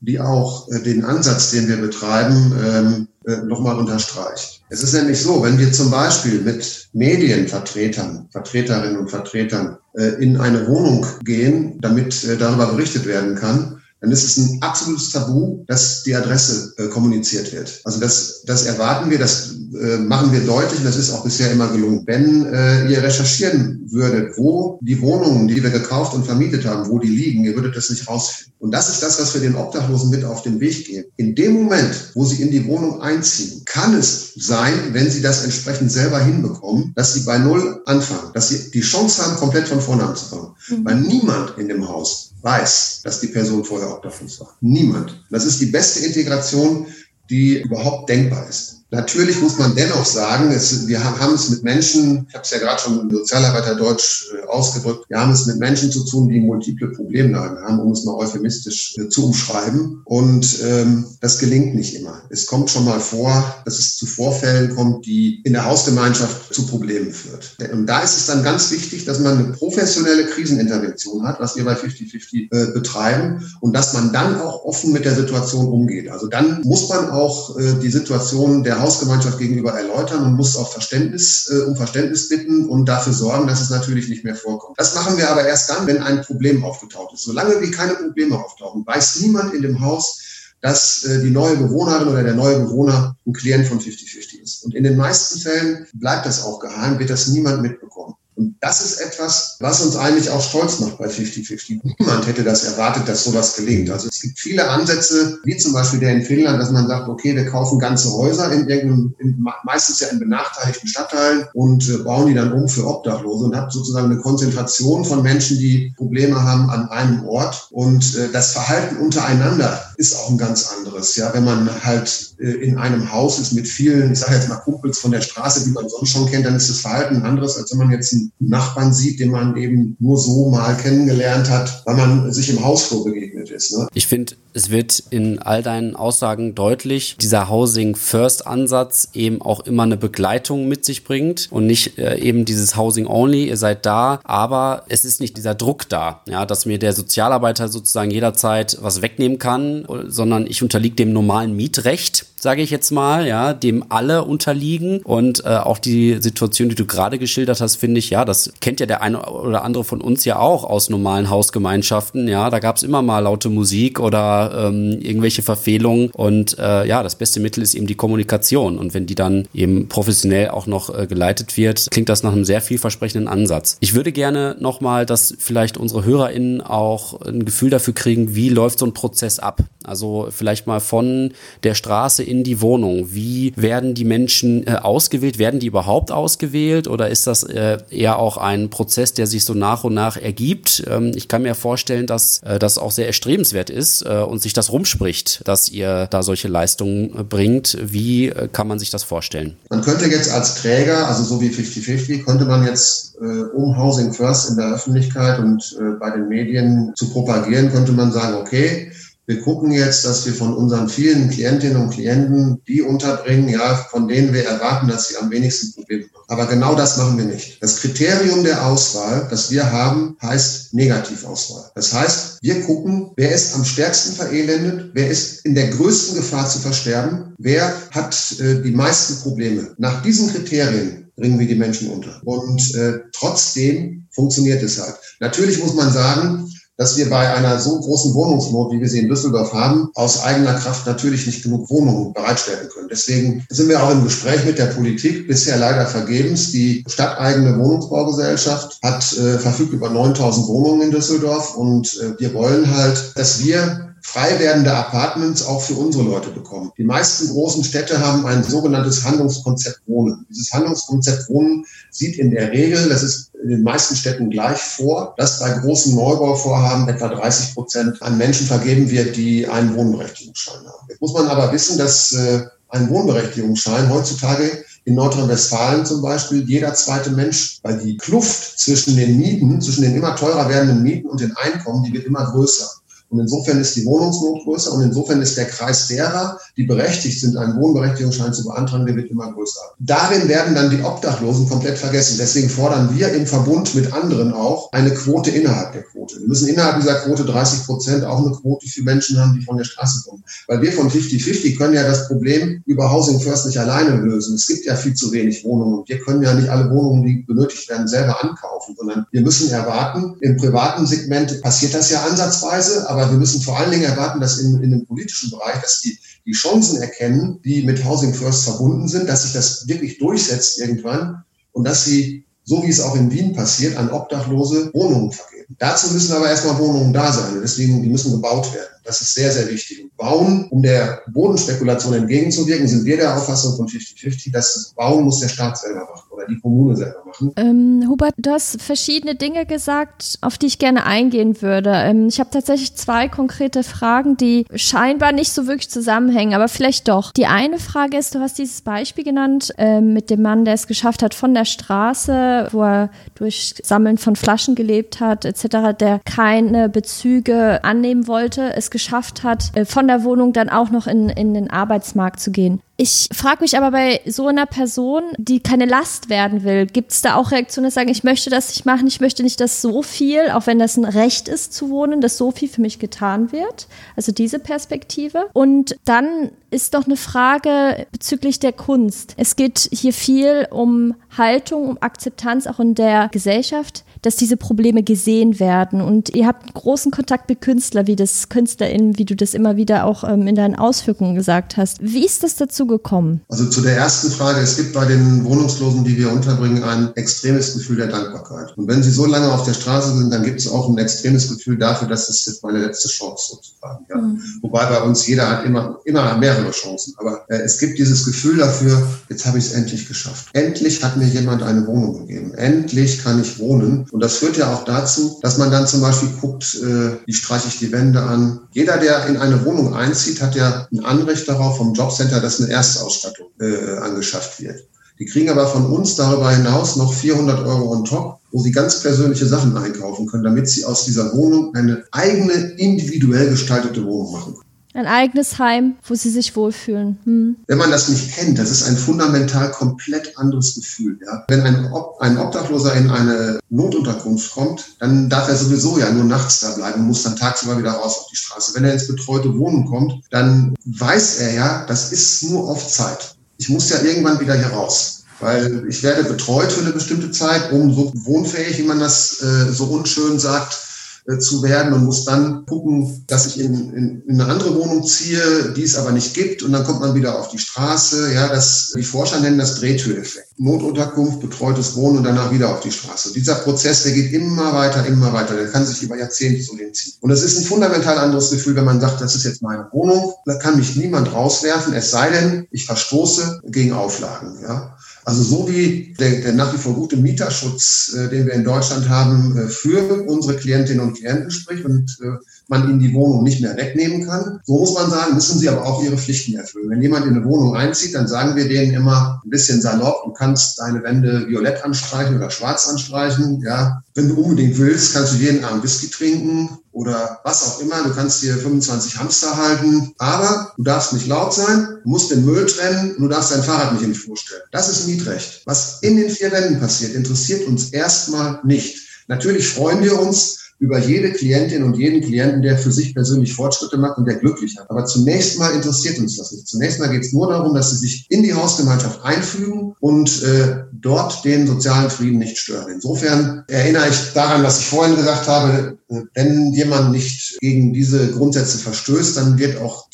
[0.00, 4.62] die auch äh, den Ansatz, den wir betreiben, ähm, äh, nochmal unterstreicht.
[4.70, 10.38] Es ist nämlich so, wenn wir zum Beispiel mit Medienvertretern, Vertreterinnen und Vertretern äh, in
[10.38, 15.64] eine Wohnung gehen, damit äh, darüber berichtet werden kann, dann ist es ein absolutes Tabu,
[15.68, 17.80] dass die Adresse äh, kommuniziert wird.
[17.84, 21.52] Also das, das erwarten wir, das äh, machen wir deutlich und das ist auch bisher
[21.52, 22.02] immer gelungen.
[22.04, 26.98] Wenn äh, ihr recherchieren würdet, wo die Wohnungen, die wir gekauft und vermietet haben, wo
[26.98, 28.52] die liegen, ihr würdet das nicht rausfinden.
[28.58, 31.08] Und das ist das, was wir den Obdachlosen mit auf den Weg geben.
[31.16, 35.44] In dem Moment, wo sie in die Wohnung einziehen, kann es sein, wenn sie das
[35.44, 39.80] entsprechend selber hinbekommen, dass sie bei Null anfangen, dass sie die Chance haben, komplett von
[39.80, 40.48] vorne anzufangen.
[40.68, 40.84] Mhm.
[40.84, 44.56] Weil niemand in dem Haus weiß, dass die Person vorher obdachlos war.
[44.60, 45.24] Niemand.
[45.30, 46.86] Das ist die beste Integration,
[47.30, 48.81] die überhaupt denkbar ist.
[48.92, 52.58] Natürlich muss man dennoch sagen, es, wir haben es mit Menschen, ich habe es ja
[52.58, 56.88] gerade schon im Sozialarbeiterdeutsch äh, ausgedrückt, wir haben es mit Menschen zu tun, die multiple
[56.88, 60.02] Problemlagen haben, um es mal euphemistisch äh, zu umschreiben.
[60.04, 62.20] Und ähm, das gelingt nicht immer.
[62.28, 66.66] Es kommt schon mal vor, dass es zu Vorfällen kommt, die in der Hausgemeinschaft zu
[66.66, 67.56] Problemen führt.
[67.72, 71.64] Und da ist es dann ganz wichtig, dass man eine professionelle Krisenintervention hat, was wir
[71.64, 76.10] bei 50-50 äh, betreiben, und dass man dann auch offen mit der Situation umgeht.
[76.10, 80.72] Also dann muss man auch äh, die Situation der Hausgemeinschaft gegenüber erläutern und muss auch
[80.72, 84.78] Verständnis, äh, um Verständnis bitten und dafür sorgen, dass es natürlich nicht mehr vorkommt.
[84.78, 87.22] Das machen wir aber erst dann, wenn ein Problem aufgetaucht ist.
[87.22, 90.20] Solange wie keine Probleme auftauchen, weiß niemand in dem Haus,
[90.60, 94.64] dass äh, die neue Bewohnerin oder der neue Bewohner ein Klient von 50-50 ist.
[94.64, 98.14] Und in den meisten Fällen bleibt das auch geheim, wird das niemand mitbekommen.
[98.42, 101.80] Und das ist etwas, was uns eigentlich auch stolz macht bei 50-50.
[101.98, 103.88] Niemand hätte das erwartet, dass sowas gelingt.
[103.88, 107.36] Also es gibt viele Ansätze, wie zum Beispiel der in Finnland, dass man sagt, okay,
[107.36, 112.26] wir kaufen ganze Häuser in irgendeinem, in, meistens ja in benachteiligten Stadtteilen und äh, bauen
[112.26, 116.68] die dann um für Obdachlose und hat sozusagen eine Konzentration von Menschen, die Probleme haben
[116.68, 117.68] an einem Ort.
[117.70, 121.14] Und äh, das Verhalten untereinander ist auch ein ganz anderes.
[121.14, 124.56] Ja, wenn man halt äh, in einem Haus ist mit vielen, ich sage jetzt mal
[124.56, 127.56] Kumpels von der Straße, die man sonst schon kennt, dann ist das Verhalten ein anderes,
[127.56, 131.82] als wenn man jetzt einen Nachbarn sieht, den man eben nur so mal kennengelernt hat,
[131.86, 133.78] weil man sich im Hausflur begegnet ist.
[133.78, 133.86] Ne?
[133.94, 139.60] Ich finde, es wird in all deinen Aussagen deutlich, dieser Housing First Ansatz eben auch
[139.60, 143.86] immer eine Begleitung mit sich bringt und nicht äh, eben dieses Housing Only, ihr seid
[143.86, 148.78] da, aber es ist nicht dieser Druck da, ja, dass mir der Sozialarbeiter sozusagen jederzeit
[148.80, 153.84] was wegnehmen kann, sondern ich unterliege dem normalen Mietrecht sage ich jetzt mal, ja, dem
[153.88, 155.00] alle unterliegen.
[155.02, 158.80] Und äh, auch die Situation, die du gerade geschildert hast, finde ich, ja, das kennt
[158.80, 162.26] ja der eine oder andere von uns ja auch aus normalen Hausgemeinschaften.
[162.26, 166.10] Ja, da gab es immer mal laute Musik oder ähm, irgendwelche Verfehlungen.
[166.10, 168.76] Und äh, ja, das beste Mittel ist eben die Kommunikation.
[168.76, 172.44] Und wenn die dann eben professionell auch noch äh, geleitet wird, klingt das nach einem
[172.44, 173.76] sehr vielversprechenden Ansatz.
[173.78, 178.80] Ich würde gerne nochmal, dass vielleicht unsere HörerInnen auch ein Gefühl dafür kriegen, wie läuft
[178.80, 179.62] so ein Prozess ab.
[179.84, 183.08] Also vielleicht mal von der Straße in die Wohnung?
[183.12, 185.38] Wie werden die Menschen äh, ausgewählt?
[185.38, 189.54] Werden die überhaupt ausgewählt oder ist das äh, eher auch ein Prozess, der sich so
[189.54, 190.84] nach und nach ergibt?
[190.88, 194.52] Ähm, ich kann mir vorstellen, dass äh, das auch sehr erstrebenswert ist äh, und sich
[194.52, 197.76] das rumspricht, dass ihr da solche Leistungen äh, bringt.
[197.82, 199.56] Wie äh, kann man sich das vorstellen?
[199.70, 203.10] Man könnte jetzt als Träger, also so wie 50-50, könnte man jetzt
[203.54, 208.36] um Housing First in der Öffentlichkeit und bei den Medien zu propagieren, könnte man sagen,
[208.36, 208.91] okay,
[209.26, 214.08] wir gucken jetzt, dass wir von unseren vielen Klientinnen und Klienten die unterbringen, ja, von
[214.08, 216.24] denen wir erwarten, dass sie am wenigsten Probleme haben.
[216.26, 217.62] Aber genau das machen wir nicht.
[217.62, 221.70] Das Kriterium der Auswahl, das wir haben, heißt Negativauswahl.
[221.74, 226.48] Das heißt, wir gucken, wer ist am stärksten verelendet, wer ist in der größten Gefahr
[226.48, 229.74] zu versterben, wer hat äh, die meisten Probleme.
[229.78, 232.20] Nach diesen Kriterien bringen wir die Menschen unter.
[232.24, 234.96] Und äh, trotzdem funktioniert es halt.
[235.20, 236.51] Natürlich muss man sagen,
[236.82, 240.54] dass wir bei einer so großen Wohnungsnot, wie wir sie in Düsseldorf haben, aus eigener
[240.54, 242.88] Kraft natürlich nicht genug Wohnungen bereitstellen können.
[242.90, 246.50] Deswegen sind wir auch im Gespräch mit der Politik, bisher leider vergebens.
[246.50, 252.68] Die stadteigene Wohnungsbaugesellschaft hat äh, verfügt über 9000 Wohnungen in Düsseldorf und äh, wir wollen
[252.76, 256.72] halt, dass wir frei werdende Apartments auch für unsere Leute bekommen.
[256.76, 260.26] Die meisten großen Städte haben ein sogenanntes Handlungskonzept Wohnen.
[260.28, 265.14] Dieses Handlungskonzept Wohnen sieht in der Regel, das ist in den meisten Städten gleich vor,
[265.16, 270.86] dass bei großen Neubauvorhaben etwa 30 Prozent an Menschen vergeben wird, die einen Wohnberechtigungsschein haben.
[270.88, 276.74] Jetzt muss man aber wissen, dass äh, ein Wohnberechtigungsschein heutzutage in Nordrhein-Westfalen zum Beispiel jeder
[276.74, 281.20] zweite Mensch, weil die Kluft zwischen den Mieten, zwischen den immer teurer werdenden Mieten und
[281.20, 282.68] den Einkommen, die wird immer größer.
[283.12, 287.36] Und insofern ist die Wohnungsnot größer und insofern ist der Kreis derer, die berechtigt sind,
[287.36, 289.60] einen Wohnberechtigungsschein zu beantragen, der wird immer größer.
[289.78, 292.16] Darin werden dann die Obdachlosen komplett vergessen.
[292.18, 296.18] Deswegen fordern wir im Verbund mit anderen auch eine Quote innerhalb der Quote.
[296.18, 299.58] Wir müssen innerhalb dieser Quote 30 Prozent auch eine Quote für Menschen haben, die von
[299.58, 300.24] der Straße kommen.
[300.48, 304.34] Weil wir von 50-50 können ja das Problem über Housing First nicht alleine lösen.
[304.34, 307.68] Es gibt ja viel zu wenig Wohnungen wir können ja nicht alle Wohnungen, die benötigt
[307.68, 313.01] werden, selber ankaufen, sondern wir müssen erwarten, im privaten Segment passiert das ja ansatzweise, aber
[313.10, 316.32] wir müssen vor allen Dingen erwarten, dass in, in dem politischen Bereich, dass die, die
[316.32, 321.64] Chancen erkennen, die mit Housing First verbunden sind, dass sich das wirklich durchsetzt irgendwann und
[321.64, 325.56] dass sie, so wie es auch in Wien passiert, an Obdachlose Wohnungen vergeben.
[325.58, 327.40] Dazu müssen aber erstmal Wohnungen da sein.
[327.42, 328.72] Deswegen, die müssen gebaut werden.
[328.84, 329.82] Das ist sehr, sehr wichtig.
[329.82, 335.04] Und Bauen, um der Bodenspekulation entgegenzuwirken, sind wir der Auffassung von 50-50, dass das Bauen
[335.04, 337.32] muss der Staat selber machen oder die Kommune selber machen.
[337.36, 341.70] Ähm, Hubert, du hast verschiedene Dinge gesagt, auf die ich gerne eingehen würde.
[341.72, 346.88] Ähm, ich habe tatsächlich zwei konkrete Fragen, die scheinbar nicht so wirklich zusammenhängen, aber vielleicht
[346.88, 347.12] doch.
[347.12, 350.66] Die eine Frage ist, du hast dieses Beispiel genannt äh, mit dem Mann, der es
[350.66, 356.00] geschafft hat von der Straße, wo er durch Sammeln von Flaschen gelebt hat, etc., der
[356.04, 358.54] keine Bezüge annehmen wollte.
[358.54, 362.30] Es geschafft hat, äh, von der Wohnung dann auch noch in, in den Arbeitsmarkt zu
[362.30, 362.60] gehen.
[362.82, 367.01] Ich frage mich aber bei so einer Person, die keine Last werden will, gibt es
[367.04, 370.30] da auch Reaktionen, sagen, ich möchte das nicht machen, ich möchte nicht, dass so viel,
[370.30, 373.68] auch wenn das ein Recht ist zu wohnen, dass so viel für mich getan wird.
[373.96, 375.28] Also diese Perspektive.
[375.32, 379.14] Und dann ist doch eine Frage bezüglich der Kunst.
[379.16, 384.82] Es geht hier viel um Haltung, um Akzeptanz auch in der Gesellschaft, dass diese Probleme
[384.82, 385.80] gesehen werden.
[385.80, 389.84] Und ihr habt großen Kontakt mit Künstlern, wie das KünstlerInnen, wie du das immer wieder
[389.84, 391.78] auch ähm, in deinen Ausführungen gesagt hast.
[391.80, 393.20] Wie ist das dazu gekommen?
[393.28, 394.40] Also zu der ersten Frage.
[394.40, 398.56] Es gibt bei den Wohnungslosen, die wir unterbringen, ein extremes Gefühl der Dankbarkeit.
[398.56, 401.28] Und wenn sie so lange auf der Straße sind, dann gibt es auch ein extremes
[401.28, 403.86] Gefühl dafür, dass es jetzt meine letzte Chance sozusagen.
[403.88, 403.96] Ja.
[403.98, 404.20] Mhm.
[404.42, 406.94] Wobei bei uns jeder hat immer, immer mehrere Chancen.
[406.96, 410.28] Aber äh, es gibt dieses Gefühl dafür, jetzt habe ich es endlich geschafft.
[410.32, 412.34] Endlich hat mir jemand eine Wohnung gegeben.
[412.34, 413.86] Endlich kann ich wohnen.
[413.90, 417.48] Und das führt ja auch dazu, dass man dann zum Beispiel guckt, äh, wie streiche
[417.48, 418.40] ich die Wände an.
[418.52, 422.52] Jeder, der in eine Wohnung einzieht, hat ja ein Anrecht darauf vom Jobcenter, dass eine
[422.52, 424.64] Erstausstattung äh, angeschafft wird.
[424.98, 428.80] Die kriegen aber von uns darüber hinaus noch 400 Euro on top, wo sie ganz
[428.80, 434.34] persönliche Sachen einkaufen können, damit sie aus dieser Wohnung eine eigene, individuell gestaltete Wohnung machen
[434.34, 434.51] können.
[434.74, 436.98] Ein eigenes Heim, wo sie sich wohlfühlen.
[437.04, 437.36] Hm.
[437.46, 440.98] Wenn man das nicht kennt, das ist ein fundamental komplett anderes Gefühl.
[441.04, 441.24] Ja?
[441.28, 446.04] Wenn ein, Ob ein Obdachloser in eine Notunterkunft kommt, dann darf er sowieso ja nur
[446.04, 448.54] nachts da bleiben und muss dann tagsüber wieder raus auf die Straße.
[448.54, 453.14] Wenn er ins betreute Wohnen kommt, dann weiß er ja, das ist nur auf Zeit.
[453.36, 457.52] Ich muss ja irgendwann wieder hier raus weil ich werde betreut für eine bestimmte Zeit,
[457.52, 460.58] um so wohnfähig, wie man das äh, so unschön sagt,
[461.06, 464.84] äh, zu werden und muss dann gucken, dass ich in, in, in, eine andere Wohnung
[464.84, 468.12] ziehe, die es aber nicht gibt und dann kommt man wieder auf die Straße.
[468.14, 470.28] Ja, das, die Forscher nennen das Drehtüreffekt.
[470.38, 473.12] Notunterkunft, betreutes Wohnen und danach wieder auf die Straße.
[473.14, 475.34] Dieser Prozess, der geht immer weiter, immer weiter.
[475.34, 476.94] Der kann sich über Jahrzehnte so hinziehen.
[477.00, 480.14] Und es ist ein fundamental anderes Gefühl, wenn man sagt, das ist jetzt meine Wohnung.
[480.24, 484.38] Da kann mich niemand rauswerfen, es sei denn, ich verstoße gegen Auflagen.
[484.42, 484.76] Ja.
[485.04, 488.88] Also so wie der, der nach wie vor gute Mieterschutz, äh, den wir in Deutschland
[488.88, 493.40] haben, äh, für unsere Klientinnen und Klienten spricht und äh, man ihnen die Wohnung nicht
[493.40, 494.40] mehr wegnehmen kann.
[494.44, 496.70] So muss man sagen, müssen sie aber auch ihre Pflichten erfüllen.
[496.70, 500.12] Wenn jemand in eine Wohnung einzieht, dann sagen wir denen immer ein bisschen salopp, du
[500.12, 503.40] kannst deine Wände violett anstreichen oder schwarz anstreichen.
[503.44, 507.82] Ja, wenn du unbedingt willst, kannst du jeden Abend Whisky trinken oder was auch immer.
[507.82, 512.24] Du kannst dir 25 Hamster halten, aber du darfst nicht laut sein, du musst den
[512.24, 514.42] Müll trennen und du darfst dein Fahrrad nicht in die Flur stellen.
[514.50, 515.42] Das ist Mietrecht.
[515.46, 518.88] Was in den vier Wänden passiert, interessiert uns erstmal nicht.
[519.08, 523.76] Natürlich freuen wir uns, über jede Klientin und jeden Klienten, der für sich persönlich Fortschritte
[523.78, 524.70] macht und der glücklich hat.
[524.70, 526.46] Aber zunächst mal interessiert uns das nicht.
[526.46, 530.62] Zunächst mal geht es nur darum, dass sie sich in die Hausgemeinschaft einfügen und äh,
[530.70, 532.70] dort den sozialen Frieden nicht stören.
[532.72, 535.78] Insofern erinnere ich daran, was ich vorhin gesagt habe,
[536.14, 539.88] wenn jemand nicht gegen diese Grundsätze verstößt, dann wird auch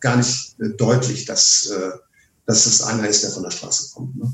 [0.00, 1.98] gar nicht äh, deutlich, dass, äh,
[2.46, 4.16] dass das einer ist, der von der Straße kommt.
[4.16, 4.32] Ne?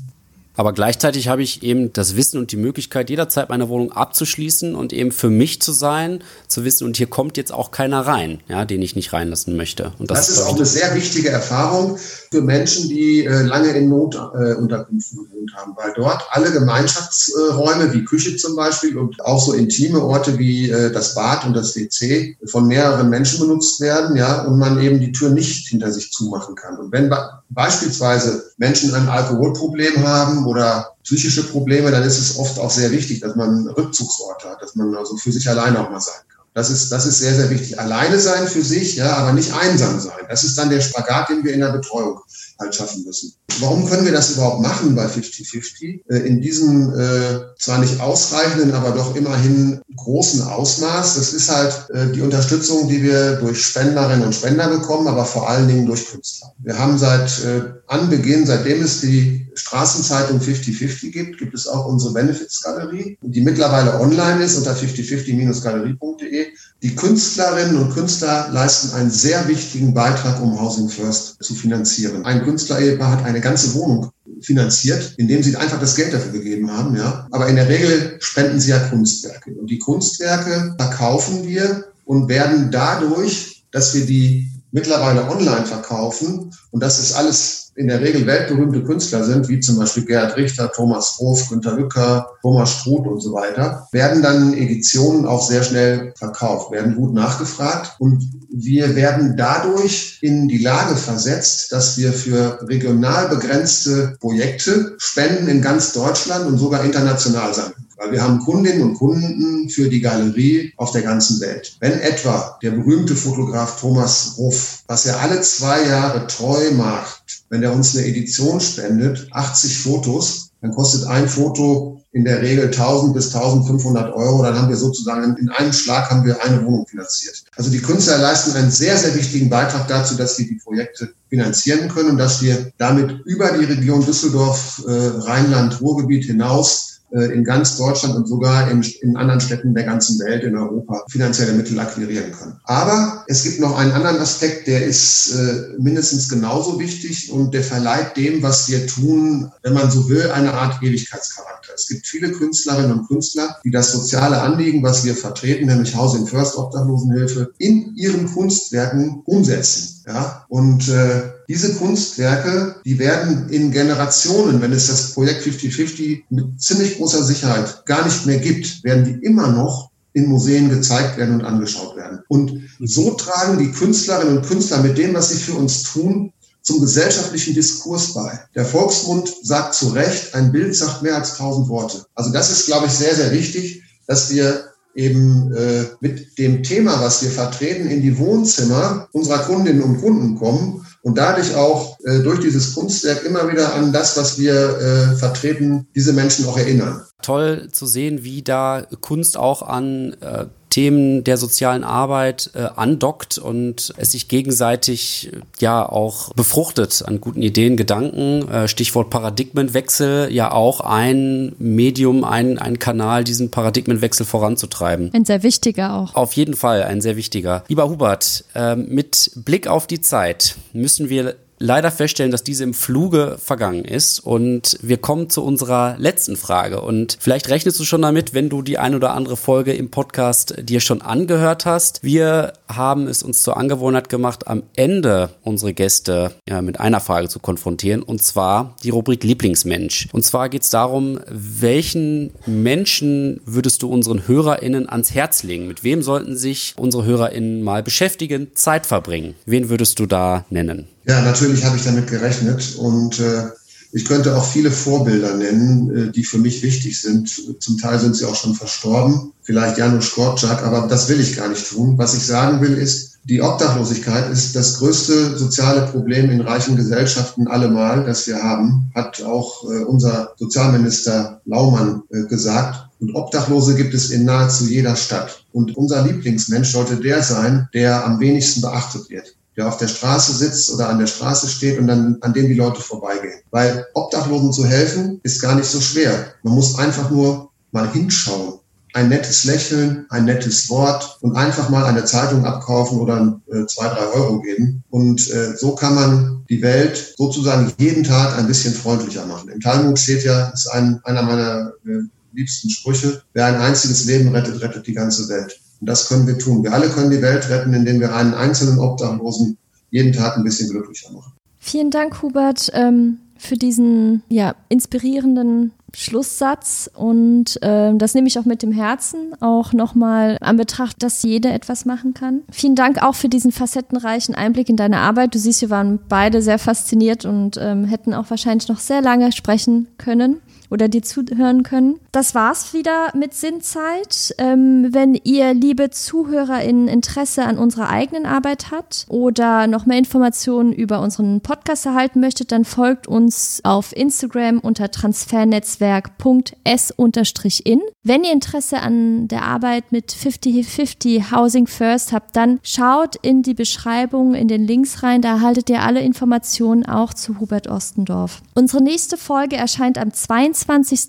[0.55, 4.91] Aber gleichzeitig habe ich eben das Wissen und die Möglichkeit, jederzeit meine Wohnung abzuschließen und
[4.91, 8.65] eben für mich zu sein, zu wissen, und hier kommt jetzt auch keiner rein, ja,
[8.65, 9.93] den ich nicht reinlassen möchte.
[9.97, 11.97] Und das, das ist auch eine sehr wichtige Erfahrung
[12.31, 18.03] für Menschen, die äh, lange in Notunterkünften äh, gewohnt haben, weil dort alle Gemeinschaftsräume wie
[18.03, 22.37] Küche zum Beispiel und auch so intime Orte wie äh, das Bad und das WC
[22.45, 26.55] von mehreren Menschen benutzt werden, ja, und man eben die Tür nicht hinter sich zumachen
[26.55, 26.77] kann.
[26.77, 27.09] Und wenn
[27.49, 33.21] beispielsweise Menschen ein Alkoholproblem haben oder psychische Probleme, dann ist es oft auch sehr wichtig,
[33.21, 36.45] dass man Rückzugsort hat, dass man also für sich alleine auch mal sein kann.
[36.53, 37.79] Das ist, das ist sehr, sehr wichtig.
[37.79, 40.25] Alleine sein für sich, ja, aber nicht einsam sein.
[40.29, 42.19] Das ist dann der Spagat, den wir in der Betreuung
[42.61, 43.33] halt schaffen müssen.
[43.59, 46.01] Warum können wir das überhaupt machen bei 50-50?
[46.09, 51.15] Äh, in diesem äh, zwar nicht ausreichenden, aber doch immerhin großen Ausmaß.
[51.15, 55.49] Das ist halt äh, die Unterstützung, die wir durch Spenderinnen und Spender bekommen, aber vor
[55.49, 56.53] allen Dingen durch Künstler.
[56.59, 62.13] Wir haben seit äh, Anbeginn, seitdem es die Straßenzeitung 50-50 gibt, gibt es auch unsere
[62.13, 66.47] Benefits-Galerie, die mittlerweile online ist unter 5050-galerie.de.
[66.83, 72.25] Die Künstlerinnen und Künstler leisten einen sehr wichtigen Beitrag, um Housing First zu finanzieren.
[72.25, 76.95] Ein Künstlerehepaar hat eine ganze Wohnung finanziert, indem sie einfach das Geld dafür gegeben haben,
[76.95, 77.27] ja.
[77.29, 79.51] Aber in der Regel spenden sie ja Kunstwerke.
[79.51, 86.81] Und die Kunstwerke verkaufen wir und werden dadurch, dass wir die mittlerweile online verkaufen, und
[86.81, 91.17] das ist alles in der Regel weltberühmte Künstler sind, wie zum Beispiel Gerhard Richter, Thomas
[91.19, 96.71] Roth, Günter Lücker, Thomas Struth und so weiter, werden dann Editionen auch sehr schnell verkauft,
[96.71, 103.29] werden gut nachgefragt und wir werden dadurch in die Lage versetzt, dass wir für regional
[103.29, 107.87] begrenzte Projekte Spenden in ganz Deutschland und sogar international sammeln.
[107.97, 111.77] Weil wir haben Kundinnen und Kunden für die Galerie auf der ganzen Welt.
[111.79, 117.20] Wenn etwa der berühmte Fotograf Thomas Ruff, was er alle zwei Jahre treu macht,
[117.51, 122.65] wenn er uns eine Edition spendet, 80 Fotos, dann kostet ein Foto in der Regel
[122.65, 124.41] 1000 bis 1500 Euro.
[124.41, 127.43] Dann haben wir sozusagen in einem Schlag haben wir eine Wohnung finanziert.
[127.57, 131.89] Also die Künstler leisten einen sehr, sehr wichtigen Beitrag dazu, dass wir die Projekte finanzieren
[131.89, 137.77] können und dass wir damit über die Region Düsseldorf, äh, Rheinland, Ruhrgebiet hinaus in ganz
[137.77, 142.31] Deutschland und sogar in, in anderen Städten der ganzen Welt, in Europa, finanzielle Mittel akquirieren
[142.31, 142.59] können.
[142.63, 147.63] Aber es gibt noch einen anderen Aspekt, der ist äh, mindestens genauso wichtig und der
[147.63, 151.73] verleiht dem, was wir tun, wenn man so will, eine Art Ewigkeitscharakter.
[151.75, 156.27] Es gibt viele Künstlerinnen und Künstler, die das soziale Anliegen, was wir vertreten, nämlich Housing
[156.27, 160.03] First Obdachlosenhilfe, in ihren Kunstwerken umsetzen.
[160.07, 160.45] Ja?
[160.49, 166.95] Und äh, diese Kunstwerke, die werden in Generationen, wenn es das Projekt 50-50 mit ziemlich
[166.95, 171.43] großer Sicherheit gar nicht mehr gibt, werden die immer noch in Museen gezeigt werden und
[171.43, 172.19] angeschaut werden.
[172.29, 176.79] Und so tragen die Künstlerinnen und Künstler mit dem, was sie für uns tun, zum
[176.79, 178.39] gesellschaftlichen Diskurs bei.
[178.55, 182.05] Der Volksmund sagt zu Recht, ein Bild sagt mehr als tausend Worte.
[182.15, 187.01] Also das ist, glaube ich, sehr, sehr wichtig, dass wir eben äh, mit dem Thema,
[187.01, 192.19] was wir vertreten, in die Wohnzimmer unserer Kundinnen und Kunden kommen und dadurch auch äh,
[192.19, 197.01] durch dieses Kunstwerk immer wieder an das, was wir äh, vertreten, diese Menschen auch erinnern.
[197.21, 203.37] Toll zu sehen, wie da Kunst auch an äh, Themen der sozialen Arbeit äh, andockt
[203.37, 208.49] und es sich gegenseitig äh, ja auch befruchtet an guten Ideen, Gedanken.
[208.49, 215.11] Äh, Stichwort Paradigmenwechsel, ja auch ein Medium, ein, ein Kanal, diesen Paradigmenwechsel voranzutreiben.
[215.13, 216.15] Ein sehr wichtiger auch.
[216.15, 217.63] Auf jeden Fall ein sehr wichtiger.
[217.67, 222.73] Lieber Hubert, äh, mit Blick auf die Zeit müssen wir leider feststellen, dass diese im
[222.73, 224.19] Fluge vergangen ist.
[224.19, 226.81] Und wir kommen zu unserer letzten Frage.
[226.81, 230.55] Und vielleicht rechnest du schon damit, wenn du die ein oder andere Folge im Podcast
[230.61, 232.03] dir schon angehört hast.
[232.03, 237.29] Wir haben es uns zur Angewohnheit gemacht, am Ende unsere Gäste ja, mit einer Frage
[237.29, 238.01] zu konfrontieren.
[238.01, 240.09] Und zwar die Rubrik Lieblingsmensch.
[240.11, 245.67] Und zwar geht es darum, welchen Menschen würdest du unseren HörerInnen ans Herz legen?
[245.67, 249.35] Mit wem sollten sich unsere HörerInnen mal beschäftigen, Zeit verbringen?
[249.45, 250.87] Wen würdest du da nennen?
[251.05, 253.49] Ja, natürlich habe ich damit gerechnet und äh,
[253.93, 257.29] ich könnte auch viele Vorbilder nennen, äh, die für mich wichtig sind.
[257.61, 261.49] Zum Teil sind sie auch schon verstorben, vielleicht Janusz Korczak, aber das will ich gar
[261.49, 261.97] nicht tun.
[261.97, 267.47] Was ich sagen will ist, die Obdachlosigkeit ist das größte soziale Problem in reichen Gesellschaften
[267.47, 272.87] allemal, das wir haben, hat auch äh, unser Sozialminister Laumann äh, gesagt.
[272.99, 275.45] Und Obdachlose gibt es in nahezu jeder Stadt.
[275.51, 280.33] Und unser Lieblingsmensch sollte der sein, der am wenigsten beachtet wird der auf der Straße
[280.33, 283.41] sitzt oder an der Straße steht und dann an dem die Leute vorbeigehen.
[283.51, 286.33] Weil Obdachlosen zu helfen ist gar nicht so schwer.
[286.41, 288.55] Man muss einfach nur mal hinschauen.
[288.93, 293.87] Ein nettes Lächeln, ein nettes Wort und einfach mal eine Zeitung abkaufen oder äh, zwei,
[293.87, 294.83] drei Euro geben.
[294.89, 299.49] Und äh, so kann man die Welt sozusagen jeden Tag ein bisschen freundlicher machen.
[299.49, 302.01] Im Talmud steht ja, ist ein, einer meiner äh,
[302.33, 305.57] liebsten Sprüche, wer ein einziges Leben rettet, rettet die ganze Welt.
[305.81, 306.63] Und das können wir tun.
[306.63, 309.57] Wir alle können die Welt retten, indem wir einen einzelnen Obdachlosen
[309.89, 311.33] jeden Tag ein bisschen glücklicher machen.
[311.59, 318.45] Vielen Dank, Hubert, ähm, für diesen ja, inspirierenden Schlusssatz und äh, das nehme ich auch
[318.45, 322.41] mit dem Herzen, auch nochmal an Betracht, dass jeder etwas machen kann.
[322.51, 325.35] Vielen Dank auch für diesen facettenreichen Einblick in deine Arbeit.
[325.35, 329.31] Du siehst, wir waren beide sehr fasziniert und ähm, hätten auch wahrscheinlich noch sehr lange
[329.31, 330.37] sprechen können
[330.71, 331.99] oder dir zuhören können.
[332.11, 334.33] Das war's wieder mit Sinnzeit.
[334.37, 340.71] Ähm, wenn ihr, liebe ZuhörerInnen, Interesse an unserer eigenen Arbeit habt oder noch mehr Informationen
[340.71, 347.81] über unseren Podcast erhalten möchtet, dann folgt uns auf Instagram unter transfernetzwerk.s-in.
[348.03, 353.53] Wenn ihr Interesse an der Arbeit mit 50-50 Housing First habt, dann schaut in die
[353.53, 358.41] Beschreibung, in den Links rein, da erhaltet ihr alle Informationen auch zu Hubert Ostendorf.
[358.55, 360.60] Unsere nächste Folge erscheint am 22.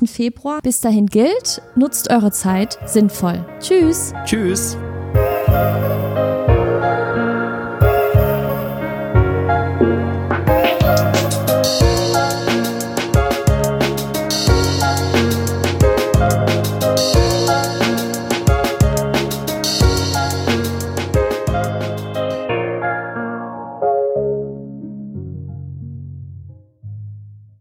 [0.06, 0.60] Februar.
[0.62, 3.44] Bis dahin gilt, nutzt eure Zeit sinnvoll.
[3.60, 4.12] Tschüss.
[4.24, 4.76] Tschüss.